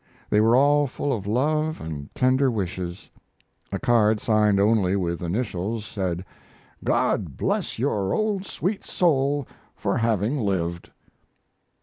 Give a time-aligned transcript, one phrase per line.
[0.31, 3.11] They were all full of love and tender wishes.
[3.71, 6.25] A card signed only with initials said:
[6.83, 9.45] "God bless your old sweet soul
[9.75, 10.89] for having lived."